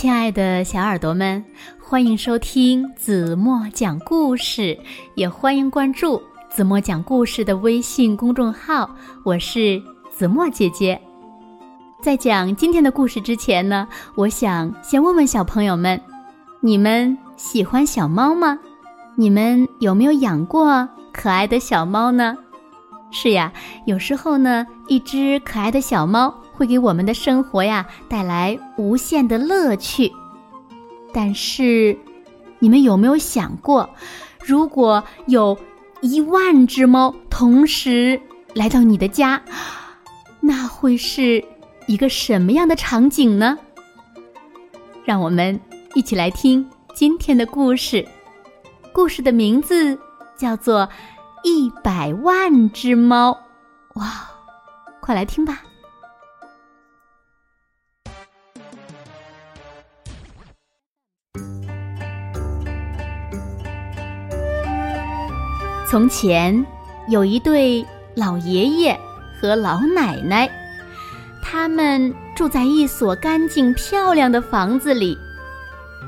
[0.00, 1.44] 亲爱的小耳朵们，
[1.82, 4.78] 欢迎收听子墨讲故事，
[5.16, 8.88] 也欢迎关注子墨讲故事的微信公众号。
[9.24, 11.00] 我是子墨姐姐。
[12.00, 16.00] 在讲今天的故事之前呢，我想先问问小朋友们：
[16.60, 18.56] 你们喜欢小猫吗？
[19.16, 22.36] 你们有没有养过可爱的小猫呢？
[23.10, 23.52] 是呀，
[23.84, 26.32] 有时候呢，一只可爱的小猫。
[26.58, 30.12] 会给我们的生活呀带来无限的乐趣，
[31.14, 31.96] 但是，
[32.58, 33.88] 你们有没有想过，
[34.44, 35.56] 如果有
[36.00, 38.20] 一万只猫同时
[38.54, 39.40] 来到你的家，
[40.40, 41.44] 那会是
[41.86, 43.56] 一个什么样的场景呢？
[45.04, 45.60] 让我们
[45.94, 48.04] 一起来听今天的故事，
[48.92, 49.96] 故事的名字
[50.36, 50.80] 叫做
[51.44, 53.30] 《一百万只猫》。
[54.00, 54.28] 哇，
[55.00, 55.62] 快来听吧！
[65.90, 66.66] 从前
[67.08, 67.82] 有一对
[68.14, 69.00] 老爷爷
[69.40, 70.46] 和老奶奶，
[71.42, 75.16] 他们住在一所干净漂亮的房子里。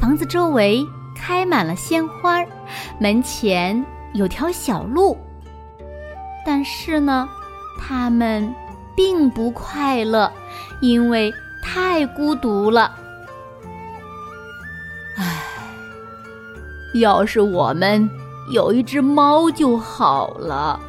[0.00, 0.82] 房子周围
[1.14, 2.42] 开满了鲜花，
[2.98, 5.14] 门前有条小路。
[6.46, 7.28] 但是呢，
[7.78, 8.50] 他们
[8.96, 10.32] 并不快乐，
[10.80, 11.30] 因为
[11.62, 12.96] 太孤独了。
[15.18, 15.42] 唉，
[16.94, 18.08] 要是我们……
[18.50, 20.80] 有一只猫就好了。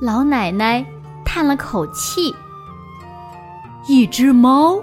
[0.00, 0.84] 老奶奶
[1.24, 2.34] 叹了口气。
[3.86, 4.76] 一只猫？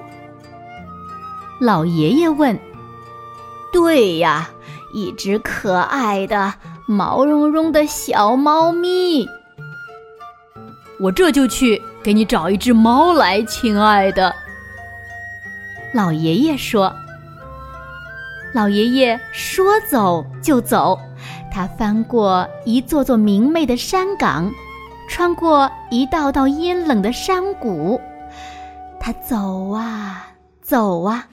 [1.59, 2.57] 老爷爷问。
[3.71, 4.49] 对呀，
[4.93, 6.53] 一只可爱的
[6.87, 9.27] 毛茸茸的小猫咪。
[10.99, 14.33] 我这就去给你找一只猫来，亲爱的。
[15.93, 16.93] 老爷爷说。
[18.55, 20.97] 老爷爷说走就走，
[21.51, 24.49] 他翻过一座座明媚的山岗，
[25.09, 27.99] 穿过一道道阴冷的山谷，
[28.97, 30.27] 他走啊
[30.61, 31.27] 走啊，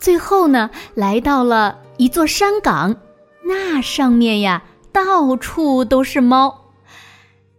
[0.00, 2.96] 最后呢，来到了一座山岗，
[3.44, 6.64] 那上面呀，到处都是猫，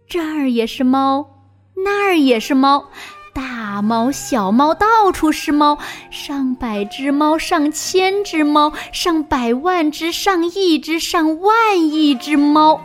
[0.06, 1.30] 这儿也是猫，
[1.76, 2.90] 那儿也是猫。
[3.34, 5.76] 大猫、小猫，到处是猫，
[6.10, 12.80] 上百只猫，上千只猫，上百万只，上亿只，上万亿只猫。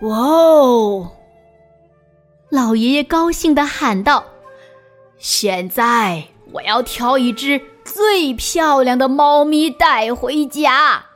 [0.00, 1.12] 哇哦！
[2.50, 4.24] 老爷爷高兴地喊道
[5.18, 11.06] ：“现在我要挑一只最漂亮的猫咪带回家。”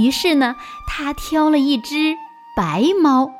[0.00, 0.56] 于是呢，
[0.86, 2.14] 他挑了一只
[2.56, 3.30] 白猫。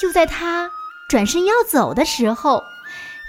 [0.00, 0.70] 就在他
[1.10, 2.62] 转身要走的时候，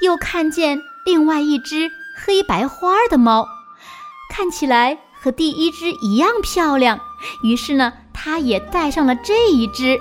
[0.02, 3.46] 又看见另外一只黑白花的猫，
[4.30, 6.98] 看起来和第一只一样漂亮。
[7.44, 10.00] 于是呢，他也带上了这一只。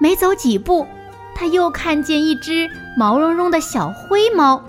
[0.00, 0.88] 没走几步，
[1.36, 2.68] 他又看见一只
[2.98, 4.60] 毛茸茸的小灰猫，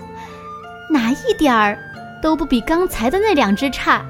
[0.88, 1.76] 哪一点儿
[2.22, 4.04] 都不比刚才的那两只差。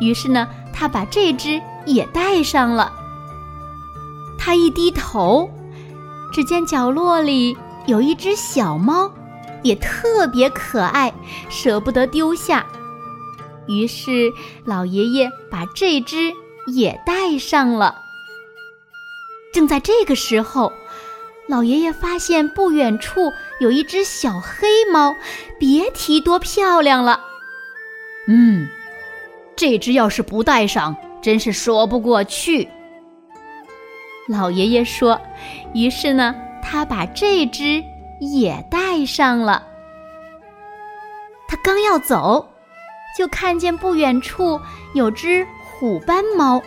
[0.00, 2.92] 于是呢，他把这只也带上了。
[4.38, 5.50] 他一低头。
[6.32, 7.56] 只见角落里
[7.86, 9.10] 有一只小猫，
[9.62, 11.12] 也特别可爱，
[11.48, 12.66] 舍不得丢下。
[13.66, 14.32] 于是
[14.64, 16.32] 老爷爷把这只
[16.66, 18.02] 也带上了。
[19.52, 20.72] 正在这个时候，
[21.48, 25.16] 老爷爷发现不远处有一只小黑猫，
[25.58, 27.20] 别提多漂亮了。
[28.26, 28.68] 嗯，
[29.56, 32.68] 这只要是不带上，真是说不过去。
[34.28, 35.18] 老爷爷说
[35.72, 37.82] ：“于是呢，他把这只
[38.20, 39.62] 也带上了。
[41.48, 42.46] 他刚要走，
[43.16, 44.60] 就看见不远处
[44.94, 46.62] 有只虎斑猫，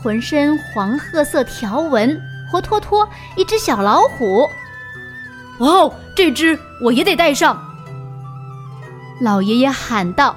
[0.00, 2.16] 浑身黄褐色条纹，
[2.50, 4.48] 活脱脱一只小老虎。
[5.58, 7.60] 哇哦，这只我也得带上！”
[9.20, 10.36] 老爷爷喊道。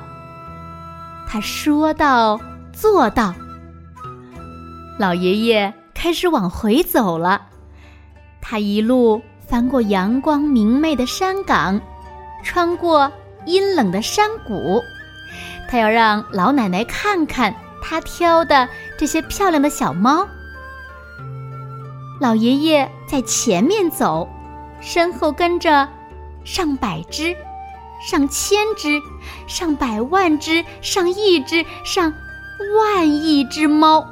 [1.28, 2.40] 他说到，
[2.74, 3.36] 做到。
[4.98, 5.72] 老爷爷。
[5.96, 7.48] 开始往回走了，
[8.40, 11.82] 他一路翻过阳光明媚的山岗，
[12.44, 13.12] 穿过
[13.48, 14.84] 阴冷的山谷，
[15.68, 18.70] 他要让老奶奶看看他挑的
[19.00, 20.28] 这些漂亮的小猫。
[22.22, 24.30] 老爷爷在前面走，
[24.82, 25.90] 身后跟着
[26.44, 27.36] 上百只、
[28.00, 29.02] 上千只、
[29.48, 32.14] 上百万只、上亿只、上
[32.78, 34.06] 万亿只猫。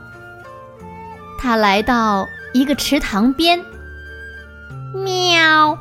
[1.44, 3.66] 他来到一个池塘边，
[4.94, 5.78] 喵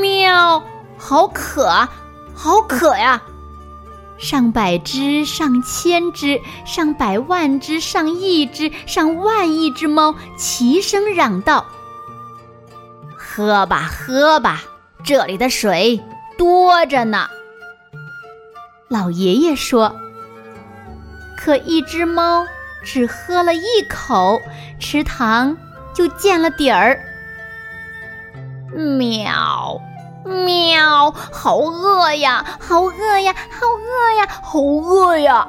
[0.00, 0.62] 喵，
[0.96, 1.90] 好渴啊，
[2.32, 3.20] 好渴呀！
[4.18, 11.66] 上百只、上千只、上百万只、上亿只、上万亿只猫齐声嚷道
[13.18, 14.62] ：“喝吧，喝吧，
[15.02, 16.00] 这里的水
[16.38, 17.28] 多着呢。”
[18.86, 19.96] 老爷爷说
[21.36, 22.46] ：“可一只猫
[22.82, 24.40] 只喝了一口，
[24.78, 25.56] 池塘
[25.94, 26.98] 就见了底儿。”
[28.98, 29.80] 喵。
[30.22, 31.10] 喵！
[31.10, 35.48] 好饿呀，好饿呀，好饿呀，好饿呀！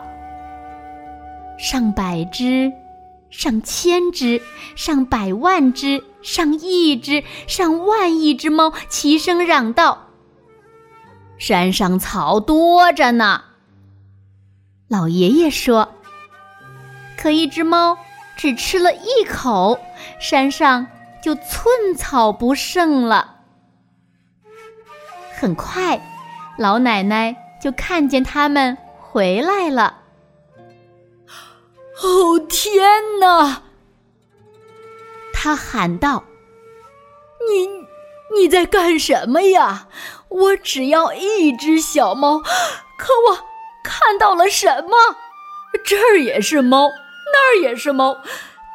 [1.59, 2.71] 上百只，
[3.29, 4.41] 上千只，
[4.77, 10.07] 上百万只，上亿只，上万亿只猫齐声嚷道
[11.37, 13.43] ：“山上草多着呢。”
[14.87, 15.95] 老爷爷说
[17.21, 17.99] ：“可一只猫
[18.35, 19.79] 只吃了一口，
[20.19, 20.87] 山上
[21.21, 23.35] 就寸草不剩了。”
[25.39, 26.01] 很快，
[26.57, 29.99] 老奶奶就看见他们回来了。
[32.01, 33.61] 哦天哪！
[35.31, 36.23] 他喊道
[37.47, 39.87] ：“你你在干什么呀？
[40.29, 43.37] 我只要一只小猫，可我
[43.83, 44.97] 看到了什么？
[45.85, 46.89] 这儿也是猫，
[47.33, 48.17] 那儿也是猫，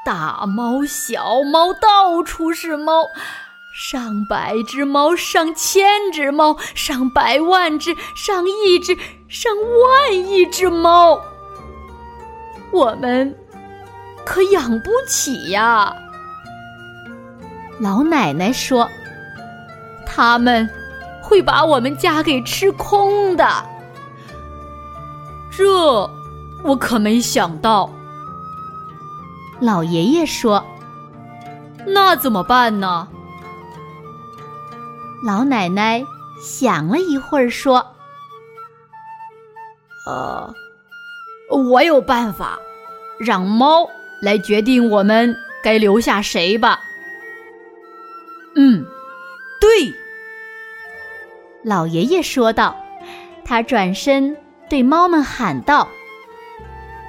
[0.05, 3.05] 大猫小猫，到处是猫。”
[3.79, 8.97] 上百只猫，上千只猫，上百万只，上亿只，
[9.29, 11.21] 上万亿只猫，
[12.73, 13.37] 我们
[14.25, 15.95] 可养不起呀！
[17.79, 18.89] 老奶奶说
[20.09, 20.67] ：“他们
[21.23, 23.47] 会把我们家给吃空的。”
[25.55, 26.11] 这
[26.65, 27.91] 我可没想到。
[29.61, 30.65] 老爷爷说
[31.87, 33.09] ：“那怎么办呢？”
[35.25, 36.05] 老奶奶
[36.41, 37.95] 想了一会儿，说
[40.07, 40.55] ：“呃，
[41.51, 42.59] 我有办法，
[43.19, 43.89] 让猫
[44.21, 46.81] 来决定我们该留下谁吧。”
[48.57, 48.85] 嗯，
[49.61, 49.95] 对。
[51.65, 52.77] 老爷爷说道。
[53.49, 54.37] 他转身
[54.69, 55.87] 对猫们喊道：“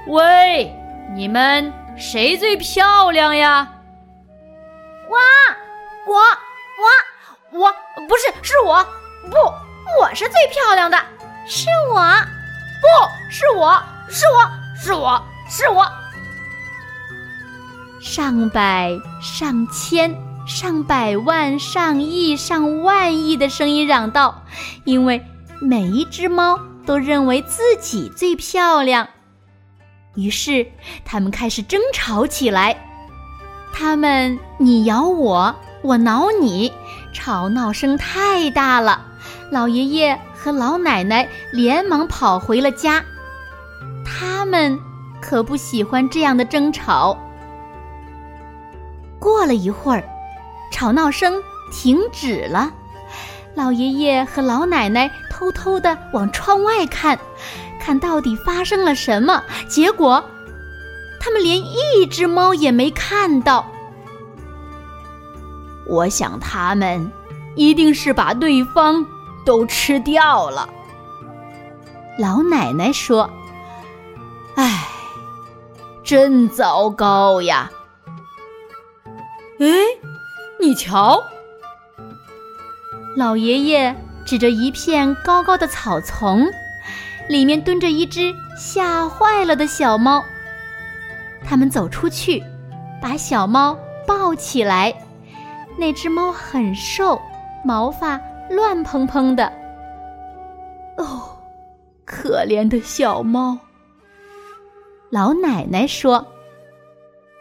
[0.06, 0.72] 喂，
[1.16, 3.68] 你们谁最漂亮呀？”
[5.10, 5.20] 哇，
[6.08, 6.88] 我，我。
[7.50, 7.74] 我
[8.08, 8.84] 不是，是我
[9.32, 9.36] 不，
[10.02, 10.98] 我是最漂亮的，
[11.48, 12.02] 是我，
[12.82, 15.88] 不是我，是我是我是我。
[18.02, 18.92] 上百、
[19.22, 20.14] 上千、
[20.46, 24.44] 上百万、上亿、上万亿的声音嚷道
[24.84, 25.26] ：“因为
[25.62, 29.08] 每一只猫都认为自己最漂亮。”
[30.18, 30.66] 于是，
[31.06, 32.76] 他们开始争吵起来。
[33.72, 36.74] 他们你咬我，我挠你。
[37.14, 39.06] 吵闹声太大了，
[39.52, 43.04] 老爷爷和老奶奶连忙跑回了家。
[44.04, 44.78] 他们
[45.22, 47.18] 可不喜欢这样的争吵。
[49.20, 50.04] 过了一会儿，
[50.72, 51.42] 吵闹声
[51.72, 52.72] 停止了，
[53.56, 57.18] 老爷爷和老奶奶偷偷的往窗外看，
[57.88, 59.42] 看到底发生了什么。
[59.70, 60.22] 结果，
[61.22, 63.66] 他们连一只猫也没看到。
[65.86, 67.10] 我想他们
[67.56, 69.06] 一定是把对方
[69.46, 70.68] 都吃掉了。
[72.20, 73.30] 老奶奶说
[74.56, 74.86] ：“唉，
[76.04, 77.72] 真糟糕呀！”
[79.62, 79.66] 哎，
[80.60, 81.24] 你瞧，
[83.16, 86.46] 老爷爷指着一片高高的草丛，
[87.28, 90.24] 里面蹲着一只吓坏了的小猫。
[91.44, 92.44] 他们走出去，
[93.02, 94.94] 把小猫抱起来。
[95.78, 97.22] 那只猫很瘦，
[97.64, 98.20] 毛发
[98.50, 99.46] 乱蓬蓬的。
[100.98, 101.38] 哦，
[102.06, 103.58] 可怜的小猫。
[105.10, 106.26] 老奶奶说：“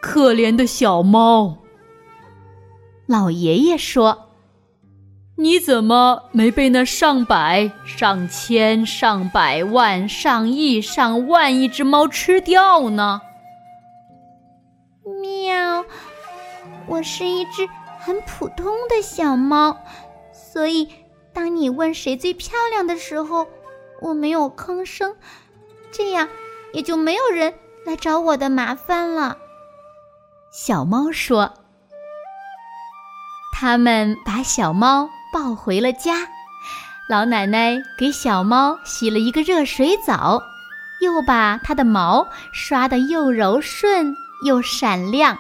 [0.03, 1.57] 可怜的小猫。”
[3.07, 4.26] 老爷爷说
[5.39, 13.21] ：“你怎么没被那上百、上千、上百万、上亿、上万亿只猫吃掉呢？”
[15.21, 15.85] 喵，
[16.87, 17.69] 我是一只。
[17.99, 19.77] 很普通的小猫，
[20.33, 20.89] 所以
[21.33, 23.49] 当你问谁最漂亮的时候，
[24.01, 25.17] 我没有吭声，
[25.91, 26.29] 这样
[26.73, 27.53] 也就没有人
[27.85, 29.39] 来找我的麻烦了。
[30.53, 31.53] 小猫说
[33.59, 36.29] ：“他们把小猫抱回了家，
[37.09, 40.43] 老奶奶给小猫洗了一个热水澡，
[41.01, 44.15] 又把它的毛刷得又柔顺
[44.45, 45.39] 又闪亮，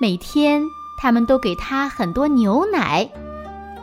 [0.00, 0.62] 每天。”
[1.00, 3.08] 他们都给它很多牛奶，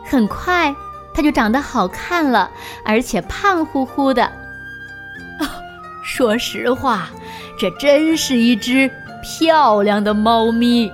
[0.04, 0.76] 很快，
[1.14, 2.50] 它就长得好看了，
[2.84, 4.30] 而且胖乎乎的。
[6.04, 7.08] 说实话，
[7.58, 8.90] 这真是一只
[9.22, 10.92] 漂亮的猫咪。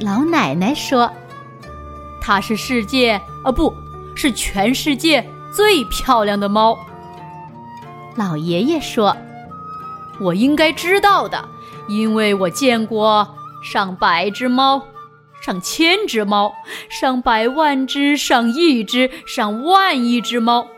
[0.00, 1.12] 老奶奶说
[2.30, 3.74] ：“它是世界啊，不
[4.14, 6.78] 是全世界最漂亮的猫。”
[8.14, 9.16] 老爷爷说
[10.22, 11.48] ：“我应该知道的，
[11.88, 13.34] 因为我见过
[13.64, 14.86] 上百只猫。”
[15.42, 16.52] 上千只猫，
[16.88, 20.68] 上百万只，上亿只，上万亿只猫，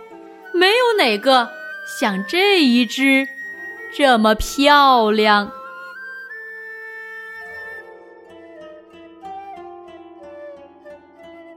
[0.54, 1.50] 没有哪个
[2.00, 3.28] 像这一只
[3.94, 5.52] 这么漂亮。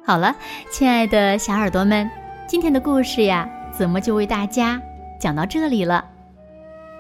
[0.07, 0.35] 好了，
[0.69, 2.07] 亲爱的小耳朵们，
[2.47, 4.79] 今天的故事呀，子墨就为大家
[5.19, 6.05] 讲到这里了。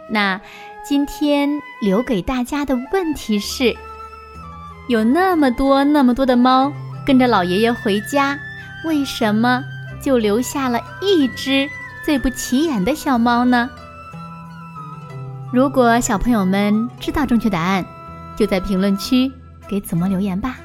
[0.09, 0.41] 那
[0.83, 1.47] 今天
[1.83, 3.75] 留给大家的问题是。
[4.89, 6.71] 有那么多那么多的猫
[7.05, 8.39] 跟着老爷爷回家，
[8.85, 9.63] 为什么
[10.01, 11.69] 就留下了一只
[12.03, 13.69] 最不起眼的小猫呢？
[15.53, 17.85] 如果小朋友们知道正确答案，
[18.35, 19.31] 就在评论区
[19.67, 20.57] 给子墨留言吧。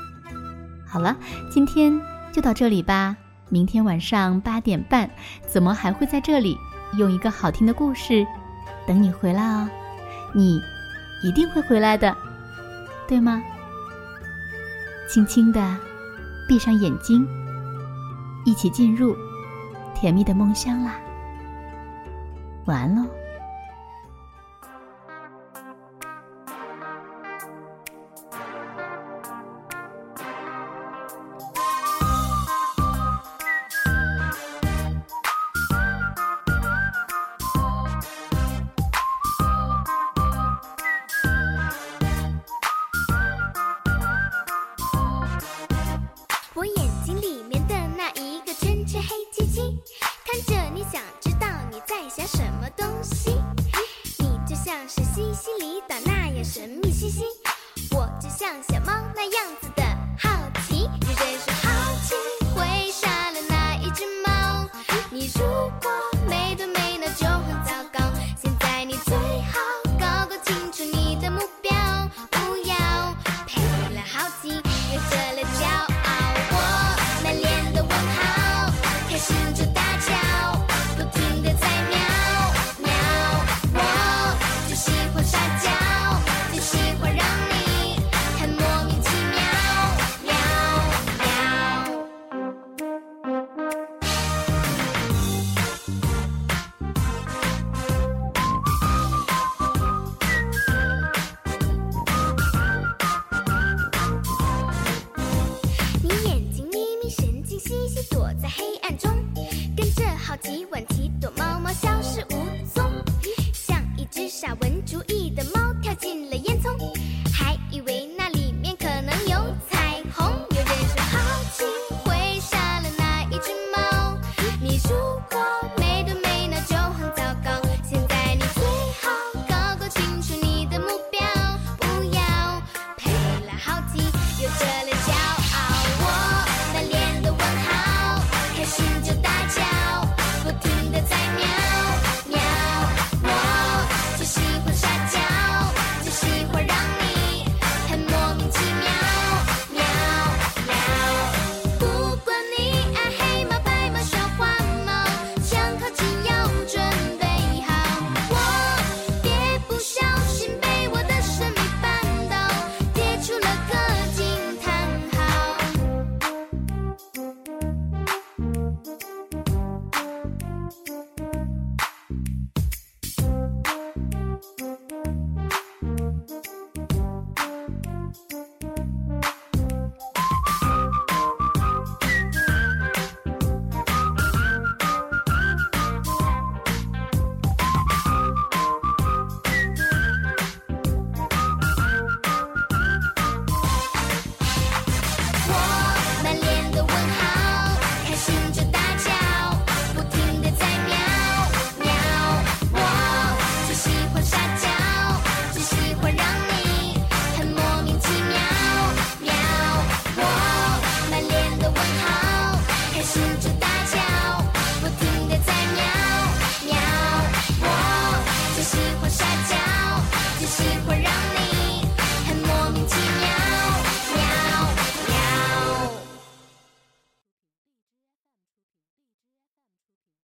[0.87, 1.15] 好了，
[1.51, 2.01] 今天
[2.33, 3.17] 就到这里吧。
[3.49, 5.11] 明天晚上八点半，
[5.47, 6.57] 子墨还会在这里
[6.97, 8.25] 用一个好听的故事
[8.87, 9.69] 等你回来哦。
[10.33, 10.61] 你
[11.25, 12.17] 一定会回来的，
[13.09, 13.43] 对吗？
[15.09, 15.77] 轻轻地
[16.49, 17.27] 闭上眼睛，
[18.45, 19.17] 一起进入
[19.95, 20.95] 甜蜜的梦乡啦。
[22.67, 23.20] 晚安喽。